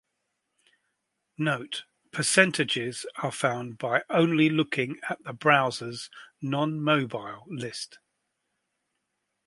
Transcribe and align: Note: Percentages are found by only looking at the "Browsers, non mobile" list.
Note: 1.37 1.83
Percentages 2.11 3.05
are 3.17 3.31
found 3.31 3.77
by 3.77 4.01
only 4.09 4.49
looking 4.49 4.99
at 5.07 5.23
the 5.23 5.31
"Browsers, 5.31 6.09
non 6.41 6.81
mobile" 6.81 7.45
list. 7.47 7.99